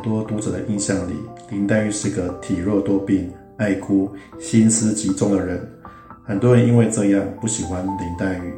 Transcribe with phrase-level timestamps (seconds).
[0.00, 1.14] 多读者的印象里，
[1.50, 5.66] 林黛玉是个体弱多病、爱哭、心思集中的人。
[6.24, 8.52] 很多人因为这样不喜欢林黛玉，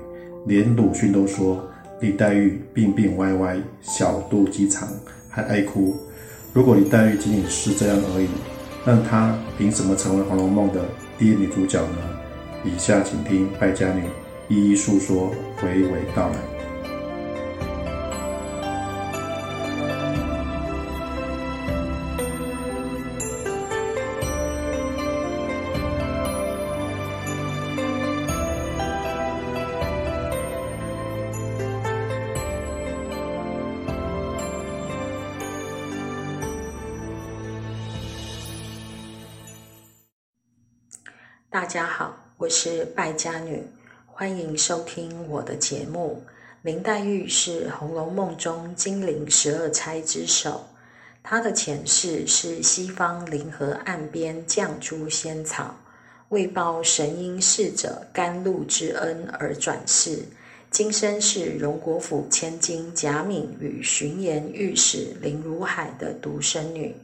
[0.47, 1.63] 连鲁迅都说
[2.01, 4.89] 林黛玉病病歪歪、小肚鸡肠，
[5.29, 5.97] 还爱哭。
[6.53, 8.29] 如果林黛玉仅仅是这样而已，
[8.85, 10.81] 那她凭什么成为《红楼梦》的
[11.19, 11.97] 第一女主角呢？
[12.65, 14.03] 以下请听败家女
[14.49, 15.31] 一一述说，
[15.63, 16.62] 娓娓道来。
[41.53, 43.63] 大家好，我是败家女，
[44.07, 46.23] 欢迎收听我的节目。
[46.63, 50.65] 林黛玉是《红楼梦》中金陵十二钗之首，
[51.23, 55.77] 她的前世是西方灵河岸边绛珠仙草，
[56.31, 60.21] 为报神瑛侍者甘露之恩而转世，
[60.71, 66.97] 今生是荣国府千金贾敏与巡盐御史林如海的独生女，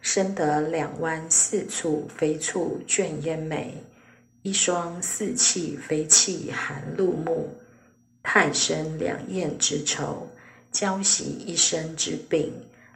[0.00, 3.74] 生得两弯似蹙非蹙卷烟眉。
[4.42, 7.54] 一双似泣非泣含露目，
[8.22, 10.26] 太生两燕之愁，
[10.72, 12.50] 娇喜一身之病，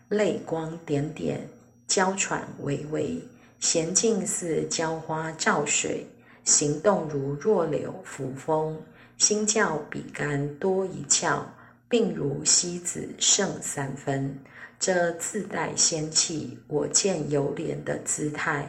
[0.08, 1.46] 泪光点点，
[1.86, 3.20] 娇喘微微，
[3.60, 6.06] 娴静似娇花照水，
[6.44, 8.80] 行动如弱柳扶风，
[9.18, 11.42] 心较比干多一窍，
[11.90, 14.38] 病如西子胜三分。
[14.80, 18.66] 这自带仙气，我见犹怜的姿态。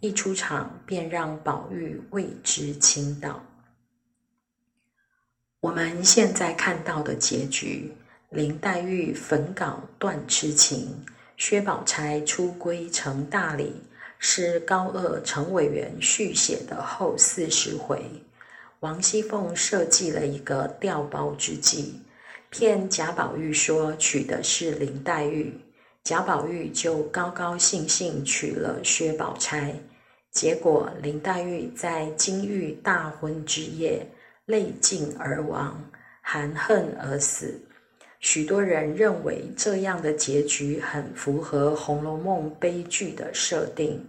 [0.00, 3.42] 一出场便让宝玉为之倾倒。
[5.60, 7.92] 我们现在看到的结局，
[8.30, 11.04] 林黛玉焚稿断痴情，
[11.36, 13.72] 薛宝钗出闺成大礼，
[14.18, 18.04] 是高鹗程委员续写的后四十回。
[18.80, 22.00] 王熙凤设计了一个调包之计，
[22.50, 25.58] 骗贾宝玉说娶的是林黛玉。
[26.06, 29.74] 贾宝玉就高高兴兴娶了薛宝钗，
[30.30, 34.06] 结果林黛玉在金玉大婚之夜
[34.44, 35.84] 泪尽而亡，
[36.22, 37.60] 含恨而死。
[38.20, 44.00] 许多人认为这样的结局很符合《红楼梦》悲剧的设定，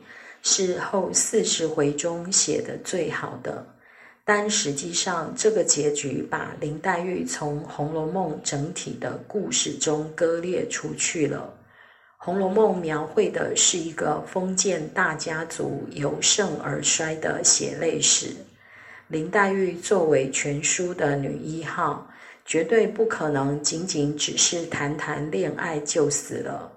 [0.44, 3.66] 是后四十回中写的最好的。
[4.24, 11.52] 但实际上，这个结局把林黛玉从《红楼梦》整体的故事中割裂出去了。
[12.19, 18.35] 《红楼梦》描绘的是一个封建大家族由盛而衰的血泪史。
[19.07, 22.06] 林黛玉作为全书的女一号，
[22.44, 26.69] 绝对不可能仅仅只是谈谈恋爱就死了。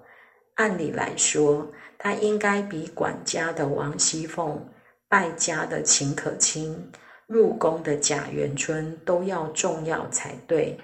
[0.54, 1.66] 按理来说，
[1.98, 4.62] 她应该比管家的王熙凤、
[5.08, 6.92] 败家的秦可卿、
[7.26, 10.78] 入宫的贾元春都要重要才对，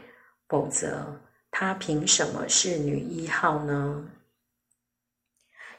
[0.49, 1.15] 否则
[1.51, 4.03] 她凭什么是女一号呢？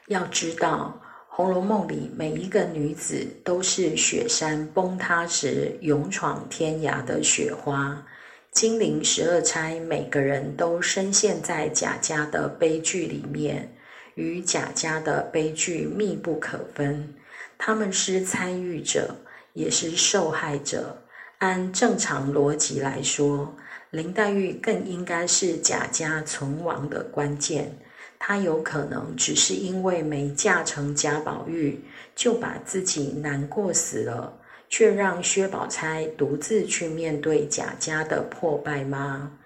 [0.08, 0.98] 要知道，
[1.28, 8.06] 《红楼梦》里每一个女子都是雪山崩塌时勇闯天涯的雪花，
[8.50, 13.76] 金陵十二钗每个人都深陷在贾家的悲剧里面，
[14.14, 17.14] 与贾家的悲剧密不可分。
[17.58, 19.14] 他们是参与者，
[19.52, 21.02] 也是受害者。
[21.38, 23.54] 按正常逻辑来说，
[23.90, 27.78] 林黛玉更应该是贾家存亡的关键。
[28.18, 31.80] 她有可能只是因为没嫁成贾宝玉，
[32.14, 39.38] 就把自己难过死了，却让薛宝钗独自去面对贾家的破败吗？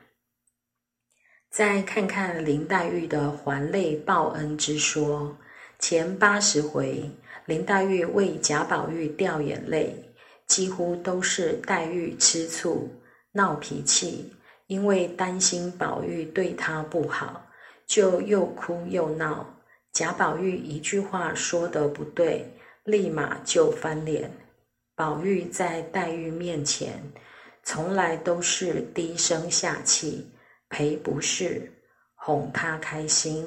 [1.51, 5.37] 再看看林黛玉的还泪报恩之说，
[5.79, 7.11] 前八十回，
[7.45, 9.95] 林黛玉为贾宝玉掉眼泪，
[10.47, 12.89] 几乎都是黛玉吃醋、
[13.33, 14.33] 闹脾气，
[14.67, 17.47] 因为担心宝玉对她不好。
[17.93, 19.45] 就又哭又闹，
[19.93, 22.51] 贾宝玉一句话说得不对，
[22.85, 24.31] 立马就翻脸。
[24.95, 27.03] 宝玉在黛玉面前，
[27.63, 30.27] 从来都是低声下气，
[30.71, 31.71] 赔不是，
[32.15, 33.47] 哄她开心。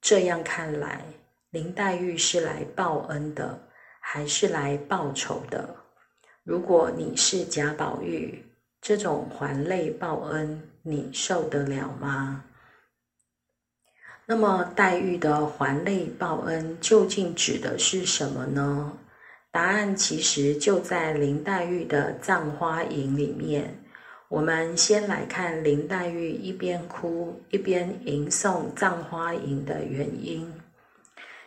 [0.00, 1.04] 这样看来，
[1.50, 3.60] 林黛玉是来报恩的，
[4.00, 5.76] 还是来报仇的？
[6.44, 8.42] 如果你是贾宝玉，
[8.80, 12.42] 这种还泪报恩，你受得了吗？
[14.28, 18.92] 那么，黛玉的还泪报恩究竟指的是什么呢？
[19.52, 23.82] 答案其实就在林黛玉的《葬花吟》里面。
[24.28, 30.52] 我们先来看林黛玉一边哭一边吟诵《葬花吟》的原因。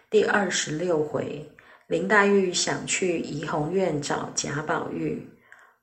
[0.10, 1.52] 第二十六回，
[1.88, 5.28] 林黛玉想去怡红院找贾宝玉，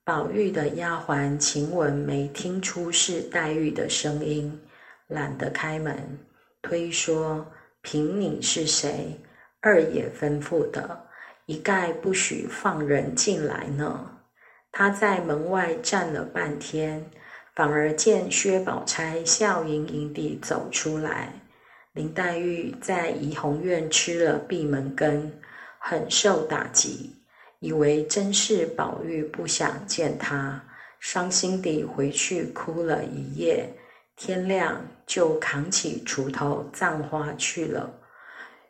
[0.02, 4.58] 宝玉的丫鬟晴雯没听出是黛玉的声音，
[5.08, 6.18] 懒得开门，
[6.66, 7.46] 推说
[7.80, 9.16] ：“凭你是谁，
[9.60, 11.00] 二爷吩咐的，
[11.46, 14.10] 一概不许放人进来呢。”
[14.72, 17.08] 他在门外站了半天，
[17.54, 21.32] 反而见薛宝钗笑盈盈地走出来。
[21.92, 25.32] 林黛玉在怡红院吃了闭门羹，
[25.78, 27.14] 很受打击，
[27.60, 30.60] 以为真是宝玉不想见她，
[30.98, 33.72] 伤心地回去哭了一夜。
[34.16, 37.88] 天亮就扛起锄头葬花去了。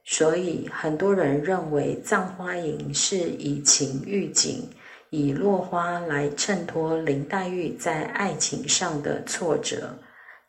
[0.04, 4.68] 所以很多人认为《葬花吟》是以情喻景。
[5.10, 9.96] 以落花来衬托林黛玉在爱情上的挫折，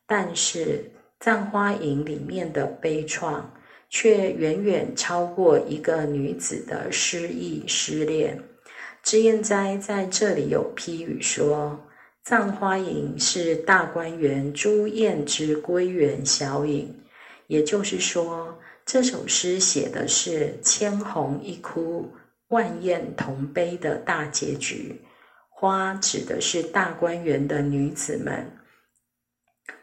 [0.07, 0.65] 但是
[1.19, 3.39] 《葬花吟》里面的悲怆
[3.87, 8.43] 却远远超过一个女子的失意失恋。
[9.03, 11.79] 脂砚斋在这里有批语说，
[12.29, 16.93] 《葬花吟》是大观园朱燕之归园小影，
[17.47, 18.53] 也就是说，
[18.85, 22.11] 这首诗写的是千红一哭。
[22.49, 24.99] 万艳同悲的大结局，
[25.47, 28.45] 花指的是大观园的女子们。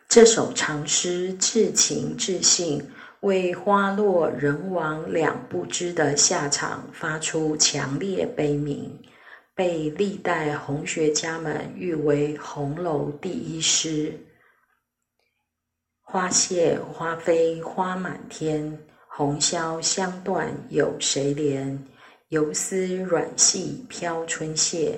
[0.06, 2.86] 这首长诗至情至性，
[3.20, 8.98] 为花落人亡两不知的下场发出强烈悲鸣，
[9.56, 14.12] 被历代红学家们誉为红楼第一诗。
[16.00, 21.78] 花谢花飞花满天，红消香断有谁怜？
[22.30, 24.96] 游丝软系飘春榭，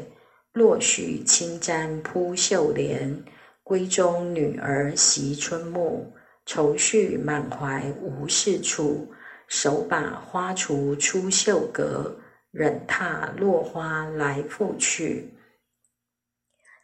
[0.53, 3.25] 落絮轻沾扑绣帘。
[3.63, 6.11] 闺中女儿惜春暮，
[6.47, 9.13] 愁绪满怀无事处。
[9.49, 12.17] 手把花锄出绣阁，
[12.51, 15.33] 忍踏落花来复去。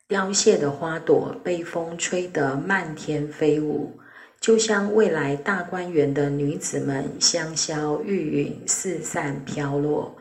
[0.09, 3.99] 凋谢的花朵被风吹得漫天飞舞，
[4.41, 10.15] 就像未来大观园的女子们香消玉殒，四散飘落。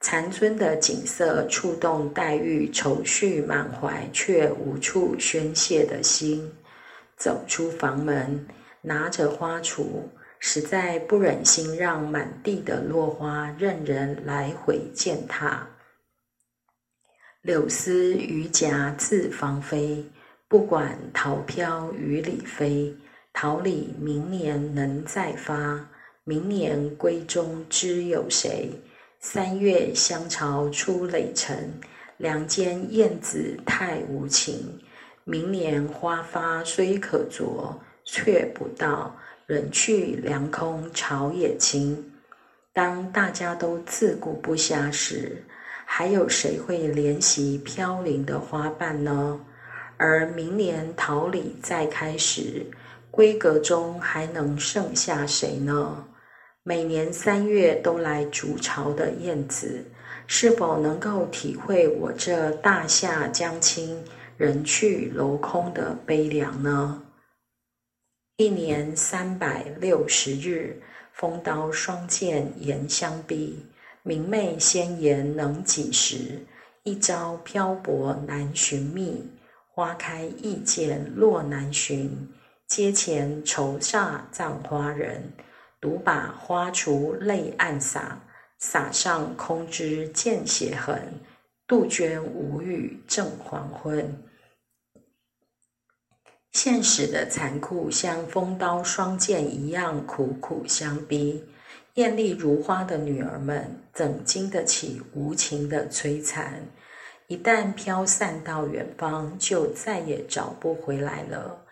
[0.00, 6.52] 残春的景色触动黛玉愁绪满怀却无处宣泄的心，
[7.16, 8.46] 走出房门，
[8.80, 9.84] 拿着花锄，
[10.40, 15.66] 实在不忍心让满地的落花任人来回践踏。
[17.42, 20.04] 柳丝榆荚自芳菲，
[20.48, 22.94] 不管桃飘雨里飞。
[23.32, 25.88] 桃李明年能再发，
[26.24, 28.70] 明年闺中知有谁？
[29.20, 31.72] 三月香草出垒尘，
[32.16, 34.80] 梁间燕子太无情。
[35.22, 39.16] 明年花发虽可啄，却不到
[39.48, 42.04] 人去凉空草也青。
[42.74, 45.42] 当大家都自顾不暇时，
[45.86, 49.40] 还有谁会怜惜飘零的花瓣呢？
[49.96, 52.66] 而明年桃李再开时，
[53.10, 56.04] 闺阁中还能剩下谁呢？
[56.62, 59.82] 每年三月都来筑巢的燕子，
[60.26, 63.98] 是否能够体会我这大夏将倾、
[64.36, 67.02] 人去楼空的悲凉呢？
[68.40, 70.80] 一年三百六十日，
[71.12, 73.66] 风刀霜剑严相逼。
[74.04, 76.46] 明媚鲜颜能几时？
[76.84, 79.28] 一朝漂泊难寻觅，
[79.66, 82.28] 花开易见落难寻。
[82.68, 85.32] 阶前愁煞葬花人。
[85.80, 88.20] 独把花锄泪暗洒，
[88.56, 91.12] 洒上空枝见血痕。
[91.66, 94.16] 杜鹃无语正黄昏。
[96.52, 101.44] 现实的残酷像风刀霜剑一样苦苦相逼，
[101.94, 106.62] 艳丽如花的女儿们怎经得起无情的摧残？
[107.28, 111.64] 一旦飘散到远方，就再也找不回来了。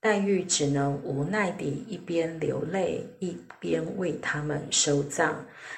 [0.00, 5.34] 黛玉只能无奈地一边流泪，一边为他们收葬，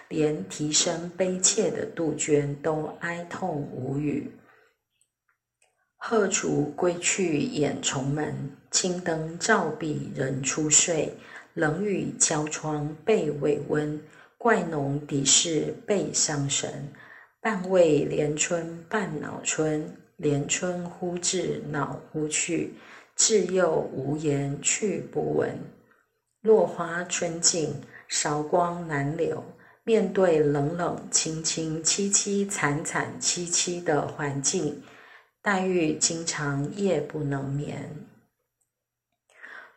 [0.09, 4.33] 连啼声悲切的杜鹃都哀痛无语。
[6.09, 11.13] 鹤雏归去掩重门，青灯照壁人初睡。
[11.53, 14.01] 冷雨敲窗被未温，
[14.39, 16.93] 怪浓敌是背伤神。
[17.41, 22.75] 半为连春半恼春，连春忽至恼忽去。
[23.17, 25.59] 至又无言去不闻，
[26.41, 27.75] 落花春尽，
[28.07, 29.43] 韶光难留。
[29.83, 34.81] 面对冷冷清清、凄凄惨惨戚戚的环境，
[35.47, 38.05] 黛玉经常夜不能眠。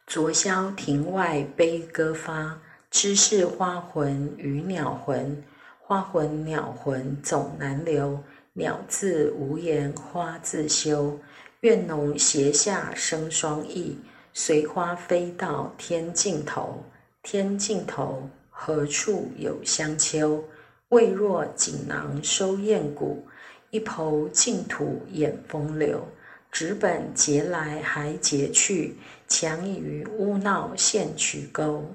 [0.08, 2.60] 昨宵庭外悲歌发，
[2.90, 5.44] 知是花魂与鸟魂。
[5.80, 8.24] 花魂鸟魂总难留，
[8.54, 11.20] 鸟自无言，花自羞。
[11.60, 14.00] 愿侬斜下生双翼，
[14.34, 16.84] 随花飞到天尽头。
[17.22, 20.44] 天尽头，何处有香丘？
[20.88, 23.28] 未若锦囊收艳骨。
[23.72, 26.08] 一抔净土掩风流，
[26.52, 28.96] 直本劫来还劫去，
[29.28, 31.86] 强于污闹陷渠沟。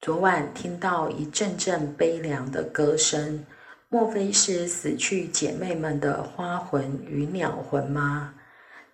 [0.00, 3.46] 昨晚听到一阵阵悲凉的歌声，
[3.88, 8.34] 莫非是死去姐妹们的花魂与鸟魂吗？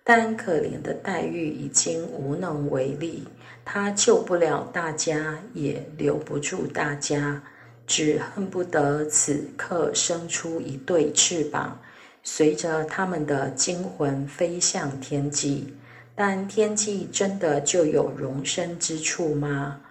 [0.03, 3.27] 但可怜的黛玉已经无能为力，
[3.65, 7.43] 她救不了大家，也留不住大家。
[7.87, 11.79] 只恨不得此刻生出一对翅膀，
[12.23, 15.73] 随着他们的精魂飞向天际。
[16.15, 19.81] 但天际真的就有容身之处吗？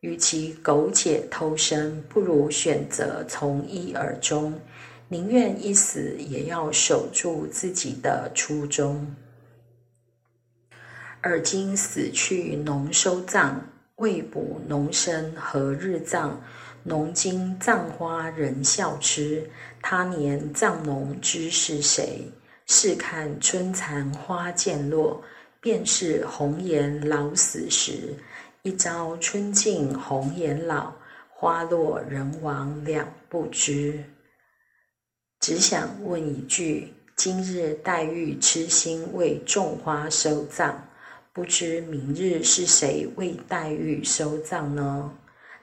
[0.00, 4.58] 与其苟且偷生，不如选择从一而终，
[5.08, 9.14] 宁愿一死，也要守住自己的初衷。
[11.22, 13.56] 而今死去农收葬，
[13.96, 16.40] 未卜农生何日葬？
[16.82, 19.50] 农经葬花人笑痴，
[19.82, 22.24] 他年葬农知是谁？
[22.66, 25.22] 试看春残花渐落，
[25.60, 28.14] 便是红颜老死时。
[28.62, 30.92] 一朝春尽红颜老，
[31.28, 34.04] 花落人亡两不知。
[35.40, 40.88] 只想问一句：今日黛玉痴心为种花收葬，
[41.32, 45.12] 不知明日是谁为黛玉收葬呢？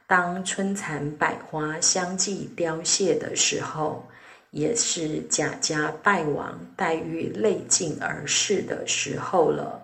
[0.08, 4.08] 当春残百花相继凋谢的时候，
[4.52, 9.84] 也是贾家败亡、黛玉泪尽而逝的时候了。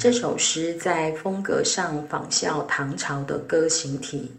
[0.00, 4.32] 这首诗在风格上仿效唐朝的歌行体，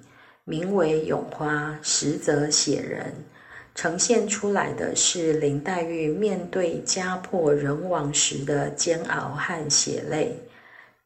[0.44, 3.16] 名为《咏花》，实则写人，
[3.74, 10.38] 呈现出来的是林黛玉面对家破人亡时的煎熬和血泪。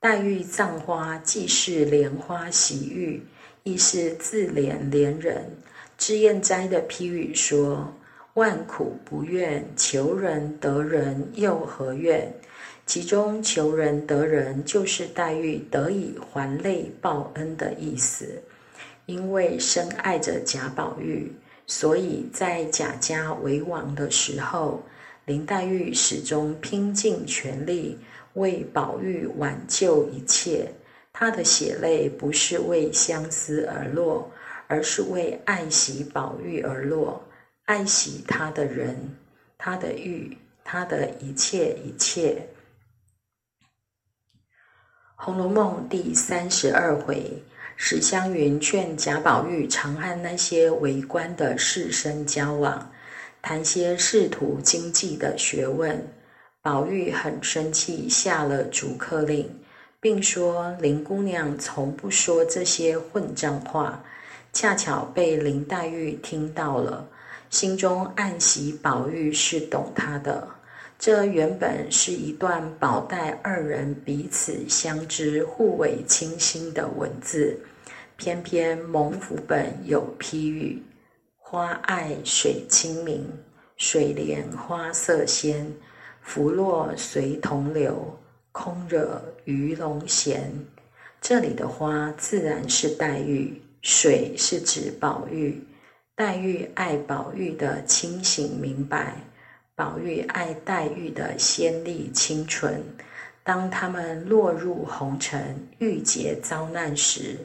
[0.02, 3.22] 黛玉葬花，既是莲花洗浴，
[3.62, 5.56] 亦是自怜怜人。
[5.96, 7.94] 脂砚斋的批语说
[8.34, 12.34] ：“万苦不愿，求人得人又何怨？”
[12.88, 18.42] 其中求人得人，就是黛玉得以还泪报恩的意思。
[19.06, 21.32] 因为深爱着贾宝玉，
[21.68, 24.82] 所以在贾家为王的时候，
[25.26, 28.00] 林黛玉始终拼尽全力。
[28.34, 30.72] 为宝玉挽救一切，
[31.12, 34.32] 他的血泪不是为相思而落，
[34.68, 37.22] 而是为爱惜宝玉而落，
[37.66, 39.18] 爱惜他的人，
[39.58, 42.48] 他的玉，他的一切一切。
[45.24, 47.44] 《红楼梦》第三十二回，
[47.76, 52.92] 史湘云劝贾宝玉常和那些为官的士绅交往，
[53.42, 56.08] 谈些仕途经济的学问。
[56.64, 59.50] 宝玉很生气，下了逐客令，
[60.00, 64.04] 并说林姑娘从不说这些混账话。
[64.54, 67.08] 恰巧被林黛玉听到了，
[67.50, 70.48] 心中暗喜宝玉是懂她的。
[71.00, 77.60] 这原本是一段宝黛二人彼此相知、互为倾心的文字，
[78.18, 80.80] 偏偏蒙府本有批语
[81.40, 83.28] ：“花爱水清明，
[83.78, 85.66] 水莲花色鲜。”
[86.22, 88.18] 福落随同流，
[88.52, 90.52] 空惹鱼龙闲。
[91.20, 95.62] 这里的花自然是黛玉，水是指宝玉。
[96.16, 99.16] 黛玉爱宝玉的清醒明白，
[99.76, 102.84] 宝玉爱黛玉的鲜丽清纯。
[103.44, 107.38] 当他们落入红尘，郁结遭难时，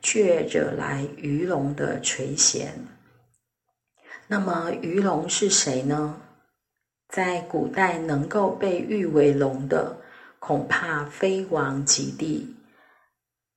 [0.00, 2.68] 却惹来鱼龙的垂涎。
[4.26, 6.16] 那么，鱼龙是谁呢？
[7.12, 9.94] 在古代，能够被誉为龙的，
[10.38, 12.56] 恐怕非王及帝。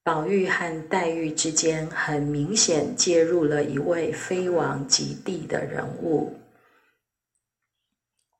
[0.03, 6.37] 宝玉和黛玉之间，很明显介入了一位非王及帝的人物。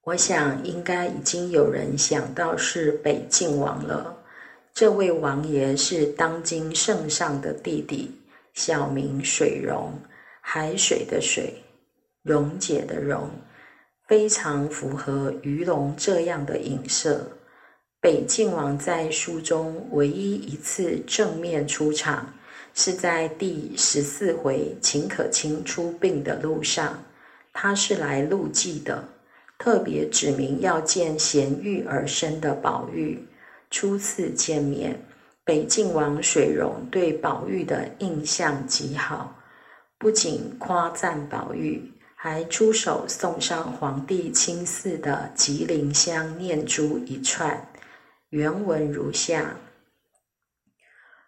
[0.04, 4.22] 我想，应该已经有人想到是北静王了。
[4.74, 8.12] 这位王爷是当今圣上的弟弟，
[8.54, 9.94] 小名水溶，
[10.42, 11.64] 海水的水，
[12.22, 13.30] 溶解的溶。
[14.08, 17.26] 非常符合鱼龙这样的影射。
[18.00, 22.32] 北静王在书中唯一一次正面出场，
[22.76, 27.04] 是在第十四回秦可卿出殡的路上，
[27.52, 29.04] 他是来路祭的。
[29.58, 33.26] 特别指明要见贤玉而生的宝玉。
[33.72, 35.00] 初次见面，
[35.44, 39.36] 北晋王水溶对宝玉的印象极好，
[39.98, 41.82] 不仅夸赞宝玉，
[42.26, 47.70] 还出手送上皇帝亲赐的吉林香念珠一串。
[48.30, 49.56] 原文如下：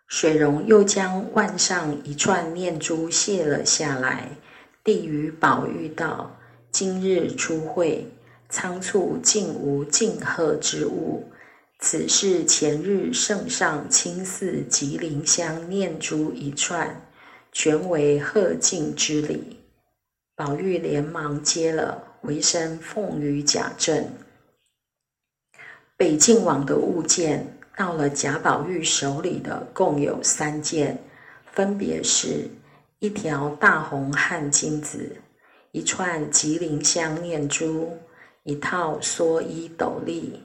[0.08, 4.28] 水溶又将腕上一串念珠卸了下来，
[4.84, 6.36] 递与宝玉道
[6.74, 8.08] ：“今日初会，
[8.50, 11.30] 仓促竟无敬贺之物。”
[11.80, 17.08] 此事前日圣上亲赐吉林香念珠一串，
[17.52, 19.57] 全为贺敬之礼。
[20.38, 24.08] 宝玉连忙接了，回身奉与贾政。
[25.96, 31.00] 北静王的物件到了贾宝玉手里的共有三件，
[31.52, 32.48] 分别是
[33.00, 35.18] 一条大红汗金子，
[35.72, 37.98] 一串吉林香念珠，
[38.44, 40.40] 一套蓑衣斗笠。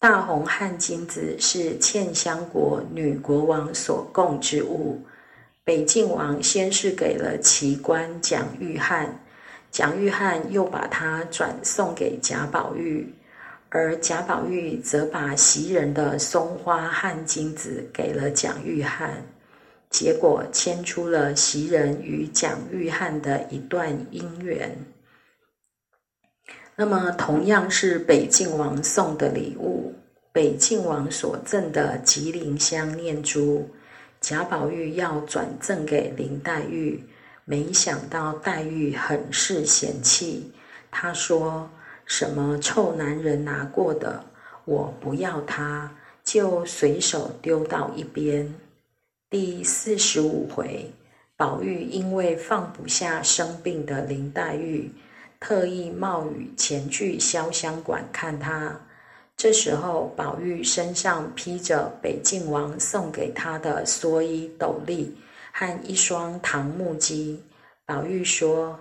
[0.00, 5.00] 大红汗金子是茜香国女国王所供之物，
[5.66, 9.08] 北晋王先是给了奇官蒋玉菡，
[9.72, 13.12] 蒋玉菡又把它转送给贾宝玉，
[13.68, 19.10] 而贾宝玉则把袭人的松花汗金子给了蒋玉菡，
[19.90, 24.70] 结果牵出了袭人与蒋玉菡的一段姻缘。
[26.76, 29.92] 那么，同样是北晋王送的礼物，
[30.30, 33.68] 北晋王所赠的吉林香念珠，
[34.20, 37.04] 贾宝玉要转赠给林黛玉，
[37.44, 40.52] 没想到黛玉很是嫌弃，
[40.90, 41.70] 她说
[42.06, 44.24] ：“什么臭男人拿过的，
[44.64, 48.52] 我不要他，就随手丢到一边。”
[49.30, 50.92] 第四十五回，
[51.36, 54.90] 宝玉因为放不下生病的林黛玉。
[55.38, 58.80] 特意冒雨前去潇湘馆看他，
[59.36, 65.14] 这时候宝玉身上披着北静王送给他的蓑衣斗笠
[65.52, 67.38] 和一双唐木屐。
[67.84, 68.80] 宝玉说：“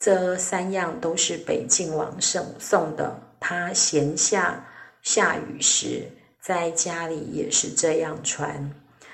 [0.00, 4.66] 这三样都是北静王送送的，他闲下
[5.00, 8.68] 下雨时在家里也是这样穿，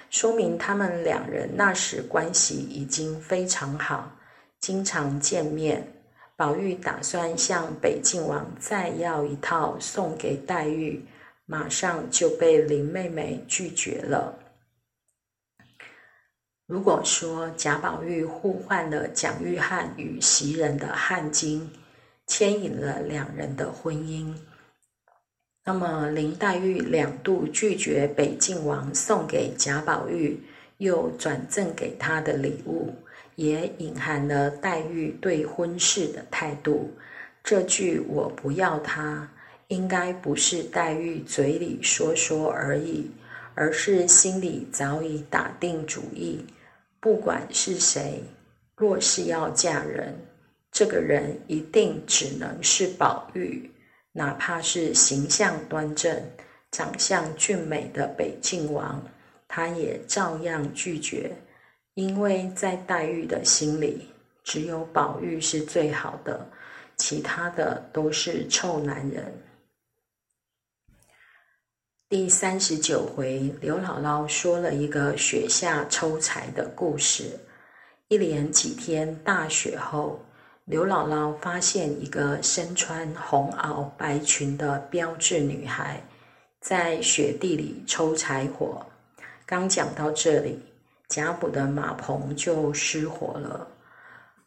[0.08, 4.10] 说明他们两人那时关系已经非常好，
[4.58, 5.86] 经常见面。”
[6.40, 11.04] 宝玉打算向北静王再要一套送给黛玉，
[11.44, 14.38] 马上就被林妹妹拒绝了。
[16.66, 21.66] 如果说贾宝玉互换了蒋玉菡与袭人的汗巾，
[22.26, 24.34] 牵引了两人的婚姻，
[25.66, 30.40] 那么林黛玉两度拒绝北静王送给贾宝玉
[30.80, 32.92] 又转赠给他的礼物。
[33.36, 36.90] 也隐含了黛玉对婚事的态度。
[37.42, 39.26] 这句“我不要他”，
[39.68, 43.10] 应该不是黛玉嘴里说说而已，
[43.54, 46.44] 而是心里早已打定主意。
[47.00, 48.22] 不管是谁，
[48.76, 50.14] 若是要嫁人，
[50.70, 53.70] 这个人一定只能是宝玉，
[54.12, 56.14] 哪怕是形象端正、
[56.70, 59.02] 长相俊美的北静王，
[59.52, 61.36] 他也照样拒绝。
[61.94, 64.06] 因为在黛玉的心里，
[64.44, 66.48] 只有宝玉是最好的，
[66.96, 69.34] 其他的都是臭男人。
[72.08, 77.38] 第三十九回，刘姥姥说了一个雪下抽柴的故事。
[78.08, 80.24] 一连几天大雪后，
[80.64, 86.00] 刘姥姥发现一个身穿红袄白裙的标致女孩，
[86.60, 88.86] 在雪地里抽柴火。
[89.50, 90.60] 刚讲到这里。
[91.08, 93.66] 贾母的马棚就失火了。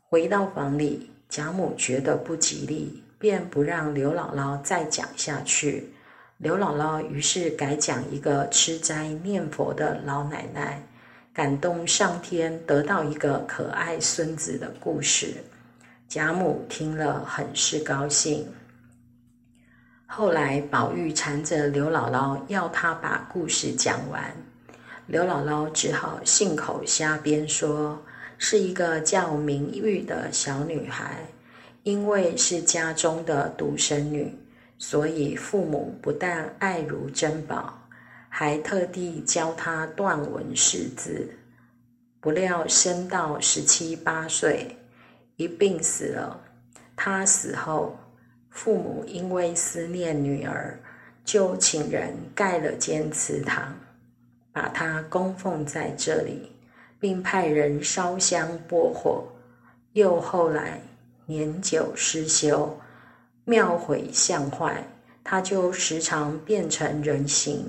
[0.07, 5.93] 回到房里，贾母觉得不吉利，便不让刘姥姥再讲下去。
[6.37, 10.81] 刘姥姥于是改讲一个吃斋念佛的老奶奶
[11.33, 15.33] 感动上天得到一个可爱孙子的故事。
[16.07, 18.47] 贾母听了很是高兴。
[20.05, 24.33] 后来宝玉缠着刘姥姥要她把故事讲完。
[25.05, 28.01] 刘姥姥只好信口瞎编，说
[28.37, 31.27] 是一个叫明玉的小女孩，
[31.83, 34.33] 因为是家中的独生女，
[34.77, 37.77] 所以父母不但爱如珍宝，
[38.29, 41.29] 还特地教她断文识字。
[42.21, 44.77] 不料生到十七八岁，
[45.35, 46.39] 一病死了。
[46.95, 47.99] 她死后，
[48.49, 50.79] 父母因为思念女儿，
[51.25, 53.77] 就请人盖了间祠堂。
[54.53, 56.49] 把它供奉在这里，
[56.99, 59.25] 并派人烧香拨火。
[59.93, 60.79] 又后来
[61.25, 62.79] 年久失修，
[63.43, 64.83] 庙毁像坏，
[65.23, 67.65] 他就时常变成人形，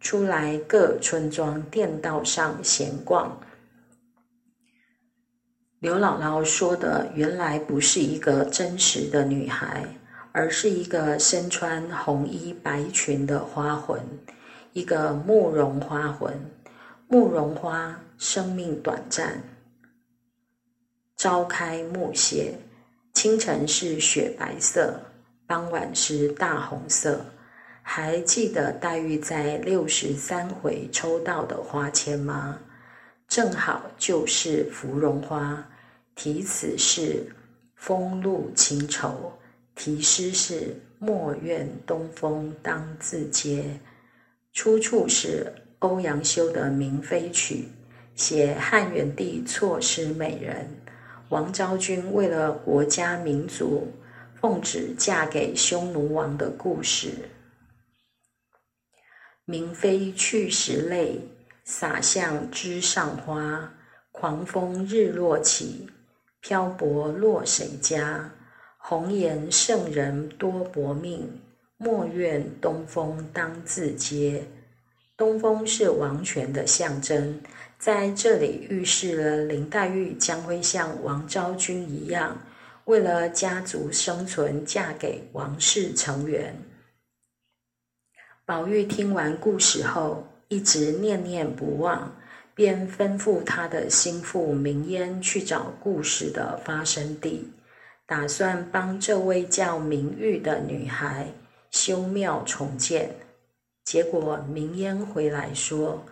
[0.00, 3.40] 出来各村庄店道上闲逛。
[5.80, 9.84] 刘姥姥说的原来不是一个真实的女孩，
[10.32, 14.00] 而是一个身穿红衣白裙的花魂，
[14.74, 16.34] 一个慕容花魂。
[17.06, 19.40] 慕容花生命短暂，
[21.16, 22.54] 朝开暮谢，
[23.12, 24.98] 清晨是雪白色，
[25.46, 27.24] 傍晚是大红色。
[27.82, 32.58] 还记得黛玉在六十三回抽到的花签吗？
[33.28, 35.64] 正好就是芙蓉花。
[36.16, 37.26] 题词是
[37.76, 39.32] “风露清愁”，
[39.76, 43.78] 题诗是“莫怨东风当自嗟”。
[44.54, 47.56] 出处是欧阳修的《明妃曲》，
[48.14, 50.70] 写汉元帝错失美人，
[51.28, 53.88] 王昭君为了国家民族，
[54.40, 57.28] 奉旨嫁给匈奴王的故事。
[59.44, 61.20] 明妃去时泪，
[61.64, 63.74] 洒向枝上花。
[64.12, 65.88] 狂风日落起。
[66.40, 68.30] 漂泊落谁家？
[68.78, 71.40] 红颜圣人多薄命，
[71.84, 74.42] 莫怨东风当自嗟。
[75.18, 77.38] 东风是王权的象征，
[77.78, 82.36] 在这里预示了林黛玉将会像王昭君一样，
[82.86, 86.56] 为了家族生存，嫁给王室成员。
[88.46, 92.10] 宝玉听完故事后，一直念念不忘。
[92.56, 97.50] 便吩咐他的心腹明烟去找故事的发生地，
[98.06, 101.26] 打算帮这位叫明玉的女孩
[101.84, 103.14] 修庙重建。
[103.84, 106.02] 结果明烟回来说，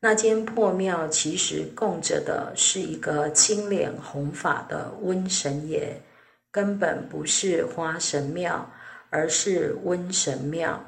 [0.00, 6.02] 那间破庙其实供着的是一个青脸红发的瘟神爷，
[6.50, 8.68] 根本不是花神庙，
[9.10, 10.84] 而是瘟神庙。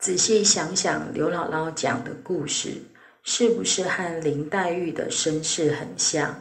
[0.00, 2.82] 仔细想想刘姥姥讲的故事。
[3.26, 6.38] 是不是和林黛玉的身世很像？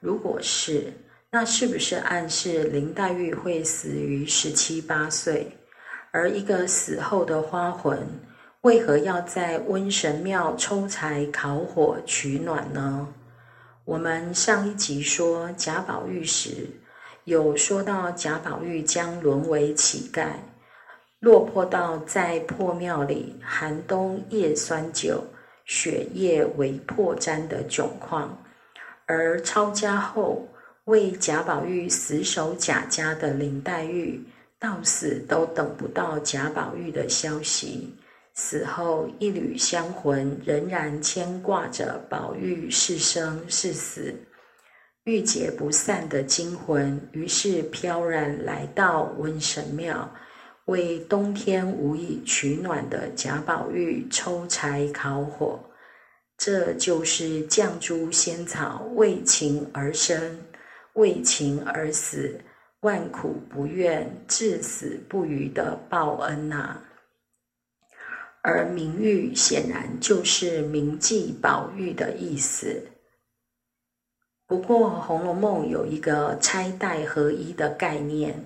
[0.00, 0.92] 如果是，
[1.32, 5.56] 那是不是暗示林黛玉会死于十七八岁？
[6.10, 8.04] 而一个死后的花魂，
[8.62, 13.06] 为何要在瘟神庙抽柴烤火取暖呢？
[13.84, 16.68] 我们上一集说贾宝玉时，
[17.22, 20.30] 有说到贾宝玉将沦为乞丐，
[21.20, 25.22] 落魄到在破庙里寒冬夜酸酒。
[25.64, 28.36] 血液为破毡的窘况，
[29.06, 30.48] 而抄家后
[30.90, 34.20] 为贾宝玉死守贾家的林黛玉，
[34.58, 37.94] 到死都等不到贾宝玉的消息。
[38.34, 44.12] 死后一缕香魂仍然牵挂着宝玉是生是死，
[45.04, 50.10] 郁结不散的精魂，于是飘然来到瘟神庙。
[50.64, 55.60] 为冬天无以取暖的贾宝玉抽柴烤火，
[56.36, 60.38] 这就是绛珠仙草为情而生，
[60.94, 62.40] 为情而死，
[62.80, 66.80] 万苦不愿，至死不渝的报恩呐。
[68.42, 72.86] 而明玉显然就是铭记宝玉的意思。
[74.46, 78.42] 不过，《红楼梦》有一个钗黛合一的概念。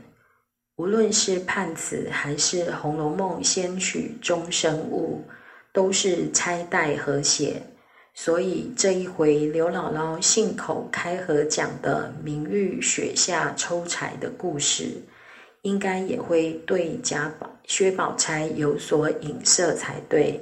[0.76, 5.24] 无论是判词还是《红楼梦》先曲终生物，
[5.72, 7.62] 都是钗黛和谐。
[8.14, 15.02] 所以这一回刘姥姥信口开河讲的明玉雪下抽柴的故事，
[15.62, 20.40] 应该也会对贾宝、薛宝钗有所影射才对。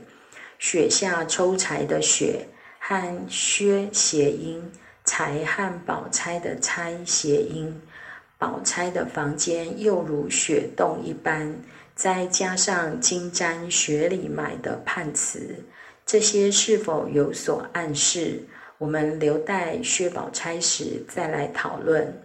[0.58, 2.46] 雪下抽柴的雪
[2.78, 4.62] 和薛谐音，
[5.04, 7.80] 柴和宝钗的钗谐音。
[8.38, 11.56] 宝钗的房间又如雪洞一般，
[11.94, 15.64] 再加上金簪雪里买的判词，
[16.12, 18.38] 这些是否有所暗示？
[18.76, 22.22] 我们留待薛宝钗时再来讨论。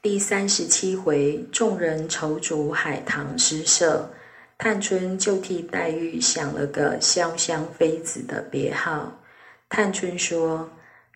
[0.00, 4.08] 第三十七回，众人筹竹海棠诗社，
[4.56, 9.12] 探春就替黛玉想了个潇湘妃子的别号。
[9.68, 10.70] 探春说：“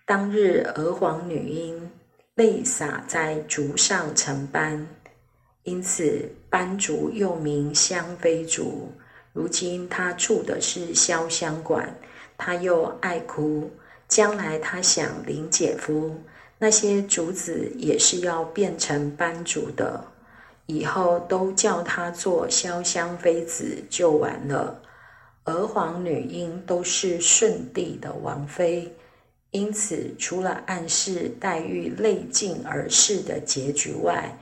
[0.04, 1.90] 当日娥皇女英。”
[2.36, 4.86] 泪洒在竹上成斑，
[5.62, 8.92] 因此斑竹又名香妃竹。
[9.32, 11.94] 如今他住的是潇湘馆，
[12.36, 13.70] 他又爱哭。
[14.08, 16.14] 将来他想林姐夫，
[16.58, 20.04] 那些竹子也是要变成斑竹的，
[20.66, 24.78] 以后都叫他做潇湘妃子就完了。
[25.44, 28.94] 娥皇女英都是舜帝的王妃。
[29.50, 34.38] 因此，除了暗示黛玉泪尽而逝的结局外，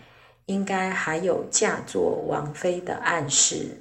[0.46, 3.80] 应该还有嫁作王妃的暗示。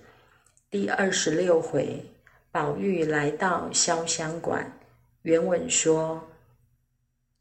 [0.72, 2.06] 第二十六回，
[2.52, 4.72] 宝玉来到潇湘馆，
[5.24, 6.24] 原文说：“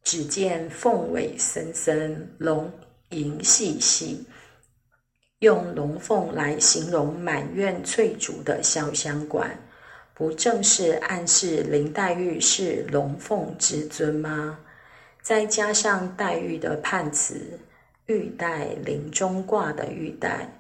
[0.03, 2.73] 只见凤尾森森，龙
[3.11, 4.25] 吟细细。”
[5.41, 9.55] 用龙凤来形容满院翠竹的潇湘馆。
[10.15, 14.59] 不正是暗示林黛玉是龙凤之尊吗？
[15.21, 17.61] 再加上黛玉的判词
[18.07, 20.58] “玉带林中挂”的玉带，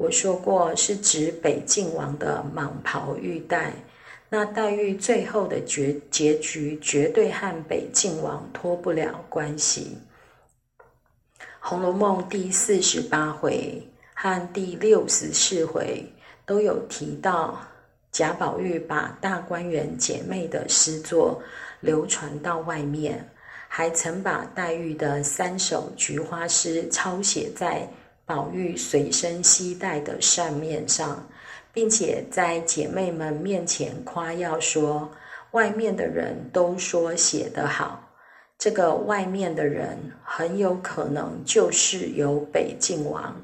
[0.00, 3.70] 我说过是指北静王的蟒袍玉带。
[4.30, 9.98] 那黛玉最后的结结局绝对和北静王脱不了关系。
[11.60, 16.02] 《红楼梦》第四十八回和第六十四回
[16.46, 17.60] 都有提到。
[18.10, 21.40] 贾宝玉把大观园姐妹的诗作
[21.78, 23.24] 流传到外面，
[23.68, 27.86] 还曾把黛玉的三首菊花诗抄写在
[28.30, 31.26] 宝玉随身携带的扇面上，
[31.72, 35.10] 并且在姐妹们面前夸耀说
[35.50, 38.08] ：“外面的人都说写得好。”
[38.56, 43.34] 这个外面的人很有可能就是有北静王。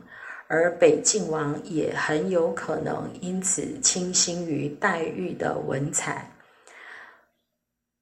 [0.46, 6.30] 而北静王也很有可能因此倾心于黛玉的文采，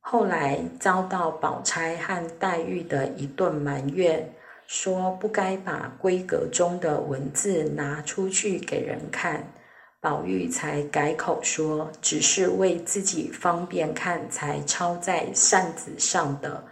[0.01, 4.31] 后来遭到宝钗和黛玉的一顿埋怨，
[4.66, 9.53] 说不该把闺阁中的文字拿出去给人看，
[10.00, 16.64] 宝玉才改口说，只是为自己方便看才抄在扇子上的，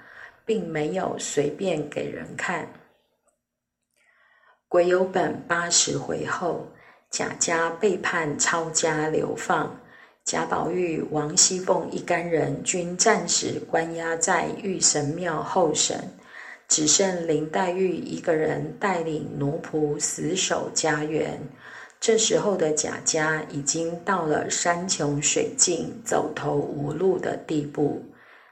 [0.45, 2.67] 并没有随便给人看。
[4.69, 6.67] 癸酉本八十回后，
[7.11, 9.79] 贾家背叛抄家流放，
[10.25, 15.99] 贾宝玉、王熙凤一干人均暂时关押在玉神庙候审，
[16.73, 21.39] 只剩林黛玉一个人带领奴仆死守家园。
[22.01, 28.03] 这时候的贾家已经到了山穷水尽、走投无路的地步。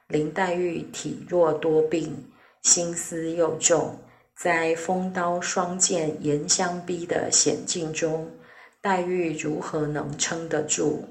[0.06, 2.14] 林黛玉体弱多病，
[2.60, 3.98] 心思又重。
[4.36, 8.30] 在风刀霜剑严相逼的险境中，
[8.82, 11.02] 黛玉如何能撑得住？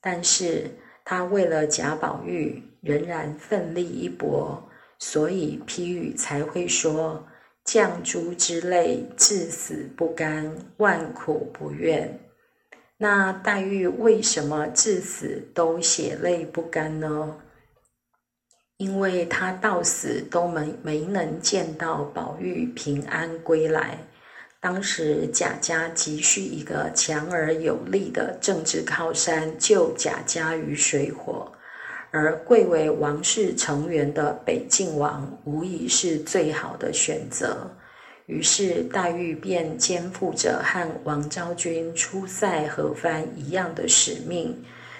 [0.00, 0.64] 但是
[1.04, 4.66] 她为了贾宝玉，仍然奋力一搏，
[4.98, 7.26] 所以批语才会说
[7.64, 12.18] ：“绛珠之泪，至死不干，万苦不愿。”
[13.00, 17.36] 那黛玉为什么至死都血泪不干呢？
[18.76, 23.98] 因为他到死都没没能见到宝玉平安归来，
[24.60, 31.52] 当时贾家急需一个强而有力的政治靠山，救贾家于水火，
[32.10, 37.70] 而贵为王室成员的北静王无疑是最好的选择。
[38.26, 44.54] 于是黛玉便肩负着和王昭君出塞河番一样的使命，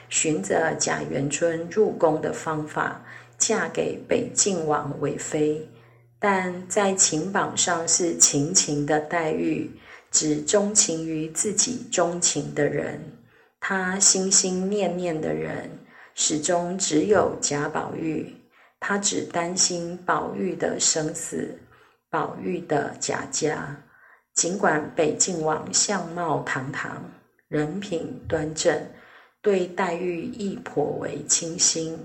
[0.08, 3.04] 循着贾元春入宫的方法。
[3.38, 5.64] 嫁给北静王为妃，
[6.18, 9.70] 但在情榜上是情情的黛玉，
[10.10, 13.00] 只钟情于自己钟情的人。
[13.60, 15.70] 她心心念念的人，
[16.20, 18.34] 始终只有贾宝玉。
[18.80, 21.56] 他只担心宝玉的生死，
[22.10, 23.76] 宝玉的贾家。
[24.34, 27.04] 尽管北静王相貌堂堂，
[27.46, 28.76] 人品端正，
[29.40, 31.96] 对黛玉亦颇为倾心。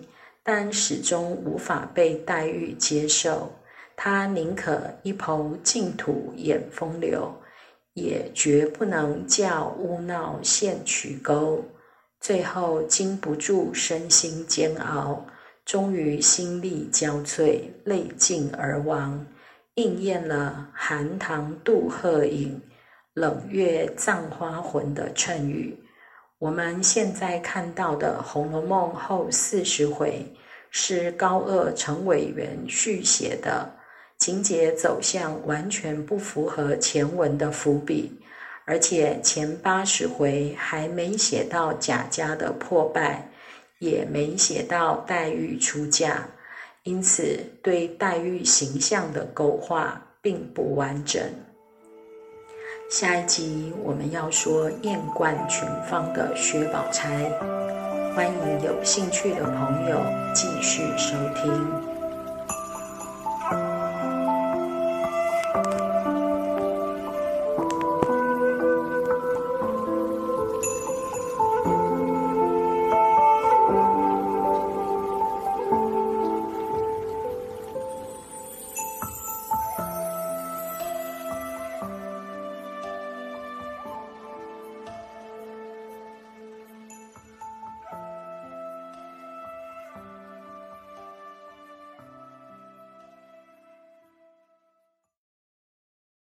[0.44, 3.52] 但始终无法被黛玉接受，
[3.96, 7.34] 他宁可一抔净土掩风流，
[7.96, 11.66] 也绝不能叫污闹陷渠沟。
[12.24, 15.26] 最后经不住身心煎熬，
[15.66, 19.26] 终于心力交瘁，泪尽而亡，
[19.74, 22.62] 应验了“寒塘渡鹤影，
[23.14, 25.78] 冷月葬花魂”的谶语。
[26.40, 30.26] 我们现在看到的《红楼梦》后四十回，
[30.70, 33.70] 是高鹗陈委员续写的，
[34.18, 38.18] 情节走向完全不符合前文的伏笔，
[38.66, 43.30] 而且前八十回还没写到贾家的破败，
[43.80, 46.26] 也没写到黛玉出嫁，
[46.84, 51.22] 因此对黛玉形象的勾画并不完整。
[52.90, 57.10] 下一集我们要说艳冠群芳的薛宝钗，
[58.16, 60.00] 欢迎有兴趣的朋友
[60.34, 61.93] 继续收听。